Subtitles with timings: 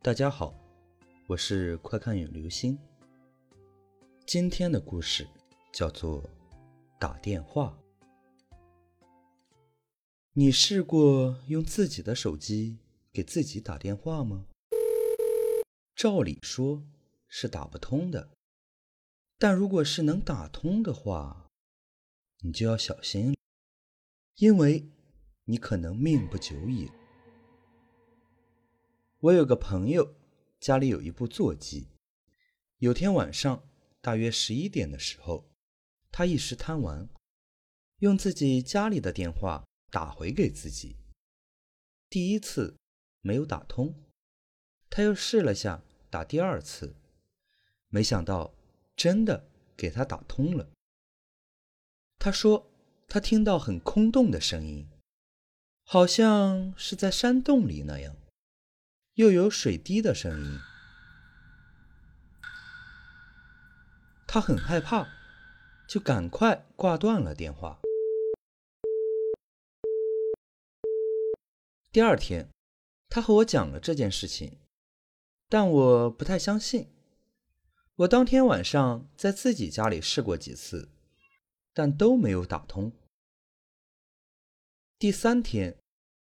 [0.00, 0.54] 大家好，
[1.26, 2.78] 我是快看有流星。
[4.24, 5.28] 今天的故事
[5.72, 6.22] 叫做
[7.00, 7.76] 打电话。
[10.34, 12.78] 你试过用自己的手机
[13.12, 14.46] 给自己打电话吗？
[15.96, 16.80] 照理说
[17.26, 18.30] 是打不通的，
[19.36, 21.50] 但如果是能打通的话，
[22.42, 23.36] 你就要小心，
[24.36, 24.88] 因为
[25.46, 26.88] 你可能命不久矣。
[29.20, 30.14] 我有个朋友，
[30.60, 31.88] 家里有一部座机。
[32.76, 33.68] 有天晚上，
[34.00, 35.50] 大约十一点的时候，
[36.12, 37.08] 他一时贪玩，
[37.98, 40.98] 用自己家里的电话打回给自己。
[42.08, 42.76] 第一次
[43.20, 43.92] 没有打通，
[44.88, 46.94] 他又试了下打第二次，
[47.88, 48.54] 没想到
[48.94, 50.70] 真的给他打通了。
[52.20, 52.70] 他说
[53.08, 54.88] 他听到很空洞的声音，
[55.82, 58.14] 好像是在山洞里那样。
[59.18, 60.60] 又有水滴的声音，
[64.28, 65.08] 他很害怕，
[65.88, 67.80] 就赶快挂断了电话。
[71.90, 72.48] 第二天，
[73.08, 74.56] 他和我讲了这件事情，
[75.48, 76.88] 但我不太相信。
[77.96, 80.90] 我当天晚上在自己家里试过几次，
[81.74, 82.92] 但都没有打通。
[84.96, 85.76] 第三天，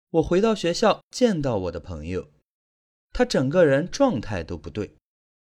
[0.08, 2.30] 我回到学校见到我的朋友。
[3.12, 4.94] 他整个人状态都不对，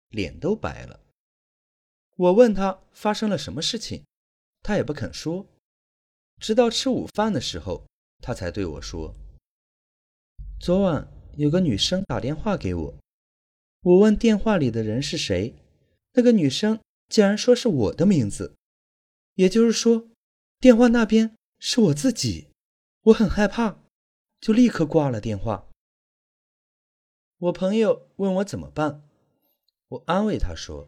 [0.09, 0.99] 脸都白了。
[2.17, 4.05] 我问他发生了什么事情，
[4.61, 5.45] 他也不肯说。
[6.39, 7.85] 直到吃午饭的时候，
[8.19, 9.15] 他才对我说
[10.59, 12.95] ：“昨晚有个女生打电话给我，
[13.81, 15.53] 我问电话里的人是谁，
[16.13, 18.55] 那个女生竟然说是我的名字，
[19.35, 20.07] 也就是说，
[20.59, 22.47] 电话那边是我自己。
[23.03, 23.77] 我很害怕，
[24.39, 25.67] 就立刻挂了电话。”
[27.37, 29.03] 我朋友问我怎么办，
[29.89, 30.87] 我安慰他说：“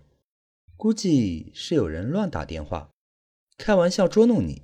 [0.78, 2.90] 估计是有人乱打电话，
[3.58, 4.62] 开玩笑捉弄你。”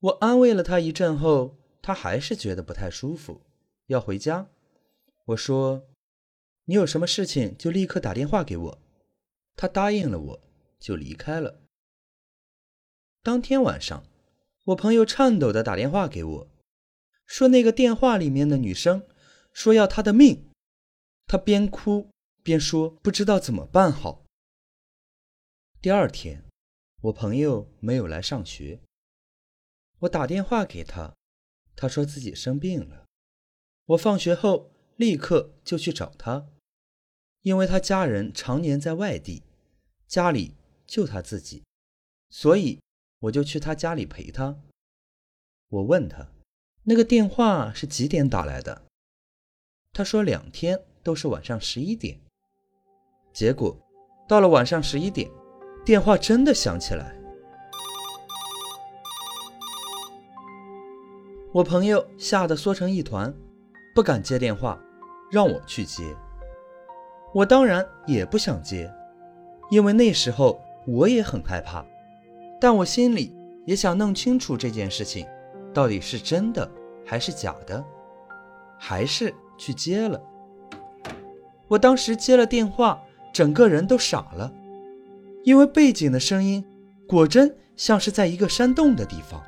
[0.00, 3.42] 我安慰了他一阵后，他还是觉得不太舒服，
[3.86, 4.48] 要回家。
[5.26, 5.86] 我说
[6.66, 8.78] ：“你有什么事情就立刻打电话给我。”
[9.54, 10.40] 他答应了我，
[10.80, 11.60] 就离开了。
[13.22, 14.02] 当天晚上，
[14.64, 16.48] 我朋友颤抖的打电话给我，
[17.24, 19.06] 说那个电话里面的女生。
[19.52, 20.50] 说要他的命，
[21.26, 22.10] 他边哭
[22.42, 24.24] 边说不知道怎么办好。
[25.80, 26.44] 第二天，
[27.00, 28.80] 我朋友没有来上学，
[30.00, 31.14] 我打电话给他，
[31.74, 33.04] 他说自己生病了。
[33.86, 36.48] 我放学后立刻就去找他，
[37.42, 39.42] 因为他家人常年在外地，
[40.06, 40.54] 家里
[40.86, 41.64] 就他自己，
[42.30, 42.80] 所以
[43.18, 44.60] 我就去他家里陪他。
[45.68, 46.30] 我问他，
[46.84, 48.86] 那个电话是几点打来的？
[49.94, 52.18] 他说两天都是晚上十一点，
[53.30, 53.76] 结果
[54.26, 55.30] 到了晚上十一点，
[55.84, 57.14] 电话真的响起来。
[61.52, 63.34] 我朋友吓得缩成一团，
[63.94, 64.80] 不敢接电话，
[65.30, 66.02] 让我去接。
[67.34, 68.90] 我当然也不想接，
[69.70, 71.84] 因为那时候我也很害怕，
[72.58, 73.36] 但我心里
[73.66, 75.26] 也想弄清楚这件事情
[75.74, 76.66] 到底是真的
[77.04, 77.84] 还是假的，
[78.78, 79.34] 还是。
[79.56, 80.20] 去接了，
[81.68, 83.02] 我当时接了电话，
[83.32, 84.52] 整个人都傻了，
[85.44, 86.64] 因为背景的声音
[87.06, 89.42] 果真像是在一个山洞的地方。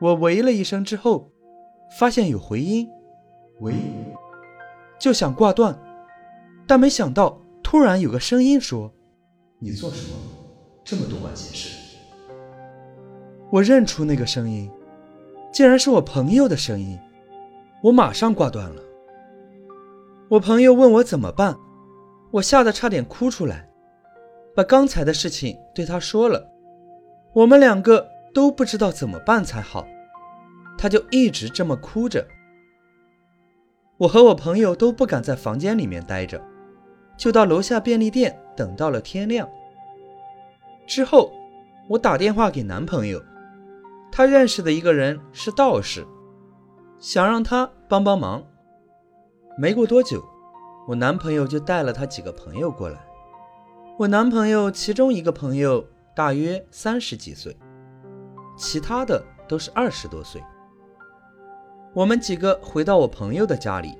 [0.00, 1.30] 我喂了一声之后，
[1.98, 2.88] 发现有回音，
[3.60, 3.74] 喂，
[4.98, 5.78] 就想挂断，
[6.66, 8.92] 但没想到突然有个声音说
[9.58, 10.16] ：“你做什么？
[10.84, 11.78] 这么多管闲事？”
[13.50, 14.70] 我认出那个声音，
[15.52, 16.98] 竟然是我朋友的声音，
[17.82, 18.82] 我马上挂断了。
[20.28, 21.56] 我朋友问我怎么办，
[22.32, 23.68] 我吓得差点哭出来，
[24.56, 26.50] 把刚才的事情对他说了。
[27.32, 29.86] 我们两个都不知道怎么办才好，
[30.76, 32.26] 他就一直这么哭着。
[33.98, 36.42] 我和我朋友都不敢在房间里面待着，
[37.16, 39.48] 就到楼下便利店等到了天亮。
[40.88, 41.32] 之后，
[41.88, 43.22] 我打电话给男朋友，
[44.10, 46.04] 他认识的一个人是道士，
[46.98, 48.42] 想让他帮帮忙。
[49.58, 50.22] 没过多久，
[50.86, 53.00] 我男朋友就带了他几个朋友过来。
[53.98, 55.82] 我男朋友其中一个朋友
[56.14, 57.56] 大约三十几岁，
[58.58, 60.42] 其他的都是二十多岁。
[61.94, 63.96] 我们几个回到我朋友的家里，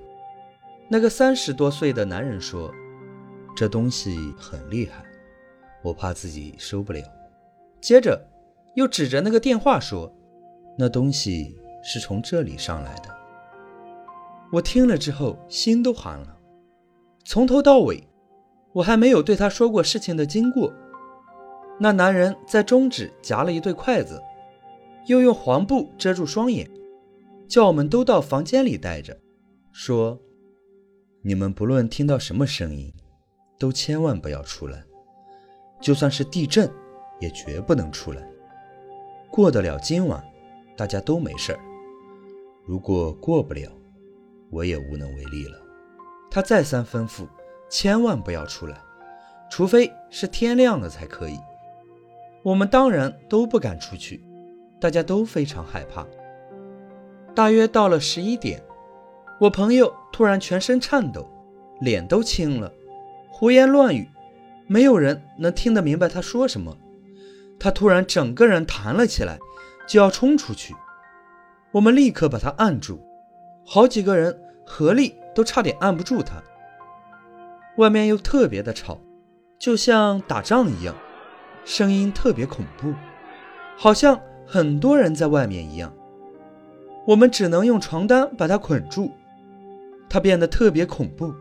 [0.90, 2.70] 那个三十多岁的男人说
[3.56, 5.02] ：“这东西很厉害，
[5.82, 7.02] 我怕自己受不了。”
[7.80, 8.28] 接着
[8.74, 10.14] 又指着那个电话说
[10.76, 13.08] ：“那东西是从这里上来的。”
[14.52, 16.38] 我听了之后心都寒了。
[17.24, 18.06] 从头到尾，
[18.72, 20.72] 我还没有对他说过事情的经过。
[21.78, 24.22] 那男人在中指夹了一对筷子，
[25.06, 26.70] 又用黄布遮住双眼，
[27.48, 29.18] 叫我们都到房间里待着，
[29.72, 30.18] 说
[31.22, 32.92] ：“你们不论听到什么声音，
[33.58, 34.84] 都千万不要出来，
[35.80, 36.70] 就算是地震，
[37.20, 38.26] 也绝不能出来。
[39.30, 40.24] 过得了今晚，
[40.76, 41.58] 大家都没事儿；
[42.64, 43.70] 如果过不了，
[44.50, 45.58] 我也无能为力了。”
[46.30, 47.26] 他再三吩咐，
[47.70, 48.76] 千万不要出来，
[49.50, 51.38] 除非是天亮了才可以。
[52.42, 54.22] 我们当然都不敢出去，
[54.80, 56.06] 大家都非常害怕。
[57.34, 58.62] 大约到了十一点，
[59.40, 61.28] 我朋友突然全身颤抖，
[61.80, 62.72] 脸都青了，
[63.30, 64.08] 胡言乱语，
[64.66, 66.76] 没有人能听得明白他说什么。
[67.58, 69.38] 他突然整个人弹了起来，
[69.88, 70.74] 就要冲出去，
[71.72, 73.00] 我们立刻把他按住，
[73.68, 76.40] 好几个人合力都差点按不住他。
[77.78, 79.00] 外面又特别的吵，
[79.58, 80.94] 就像打仗一样。
[81.64, 82.94] 声音特别恐怖，
[83.76, 85.92] 好像很多人在外面一样。
[87.08, 89.10] 我们只能用床单把他捆住。
[90.08, 91.34] 他变得特别恐怖，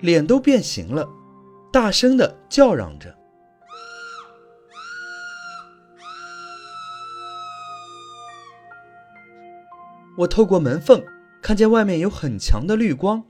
[0.00, 1.08] 脸都变形了，
[1.72, 3.16] 大声的叫嚷着。
[10.18, 11.02] 我透过门缝
[11.42, 13.22] 看见外面有很强的绿光，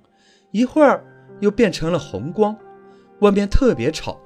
[0.51, 1.05] 一会儿
[1.41, 2.57] 又变成了红光，
[3.21, 4.19] 外面特别吵。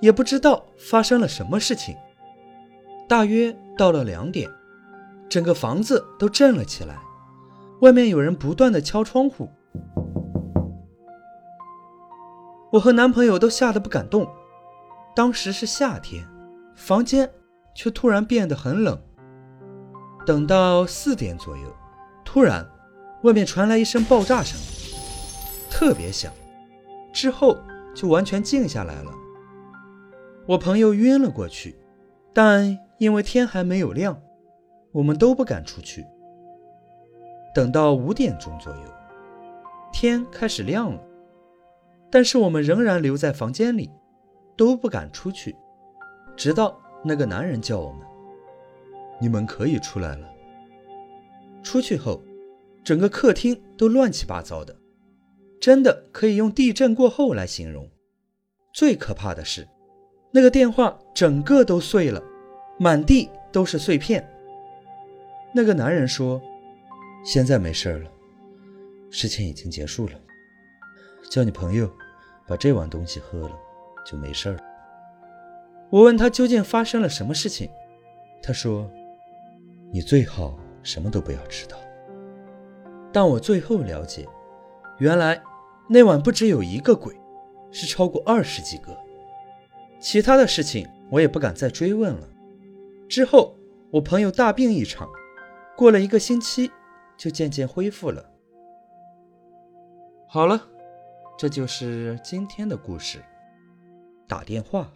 [0.00, 1.94] 也不知道发生了什么事情。
[3.06, 4.50] 大约到了两点，
[5.28, 6.98] 整个房子都震了起来，
[7.82, 9.50] 外面有人不断的敲窗户。
[12.72, 14.26] 我和男朋友都吓得不敢动。
[15.14, 16.26] 当时是夏天，
[16.74, 17.30] 房间
[17.74, 18.98] 却突然变得很冷。
[20.24, 21.64] 等到四点左右，
[22.24, 22.66] 突然
[23.22, 24.58] 外面传来一声爆炸声，
[25.70, 26.32] 特别响，
[27.12, 27.58] 之后
[27.94, 29.10] 就完全静下来了。
[30.46, 31.76] 我朋友晕了过去，
[32.32, 34.20] 但因为天还没有亮，
[34.92, 36.06] 我们都不敢出去。
[37.54, 38.82] 等到五点钟左右，
[39.92, 41.00] 天开始亮了，
[42.10, 43.90] 但是我们仍然留在房间里，
[44.56, 45.54] 都不敢出去，
[46.36, 48.00] 直到那个男人叫我们
[49.20, 50.26] ：“你们可以出来了。”
[51.62, 52.22] 出去后，
[52.84, 54.76] 整个客厅都乱七八糟的，
[55.60, 57.88] 真的可以用地震过后来形容。
[58.72, 59.66] 最可怕的是。
[60.32, 62.22] 那个电话整个都碎了，
[62.78, 64.24] 满地都是碎片。
[65.52, 66.40] 那个男人说
[67.26, 68.08] ：“现在没事了，
[69.10, 70.12] 事情已经结束了。
[71.28, 71.92] 叫你朋友
[72.46, 73.58] 把这碗东西喝了，
[74.06, 74.60] 就没事了。”
[75.90, 77.68] 我问他究竟发生了什么事情，
[78.40, 78.88] 他说
[79.92, 81.76] ：“你最好什么都不要知道。”
[83.12, 84.28] 但我最后了解，
[84.98, 85.42] 原来
[85.88, 87.14] 那晚不只有一个鬼，
[87.70, 88.96] 是超过二十几个。
[90.00, 92.28] 其他的事情我也不敢再追问了。
[93.08, 93.56] 之后，
[93.90, 95.08] 我朋友大病一场，
[95.76, 96.70] 过了一个星期，
[97.16, 98.30] 就渐渐恢复了。
[100.28, 100.68] 好了，
[101.36, 103.20] 这就是今天的故事。
[104.28, 104.92] 打电话，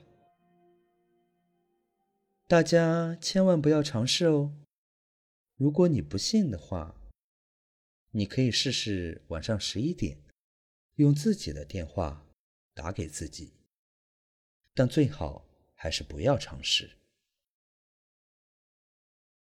[2.46, 4.52] 大家千万不要尝试哦。
[5.56, 6.94] 如果你不信的话，
[8.16, 10.16] 你可以试试晚上十一点，
[10.94, 12.24] 用自己的电话
[12.72, 13.54] 打给自己。
[14.72, 16.88] 但最好还是不要尝试。